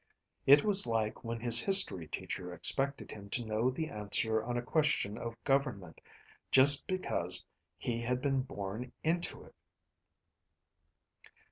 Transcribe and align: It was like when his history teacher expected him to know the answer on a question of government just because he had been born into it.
It 0.47 0.63
was 0.63 0.87
like 0.87 1.23
when 1.23 1.39
his 1.39 1.59
history 1.59 2.07
teacher 2.07 2.51
expected 2.55 3.11
him 3.11 3.29
to 3.29 3.45
know 3.45 3.69
the 3.69 3.87
answer 3.89 4.43
on 4.43 4.57
a 4.57 4.61
question 4.63 5.15
of 5.15 5.35
government 5.43 6.01
just 6.49 6.87
because 6.87 7.45
he 7.77 8.01
had 8.01 8.19
been 8.19 8.41
born 8.41 8.93
into 9.03 9.43
it. 9.43 9.53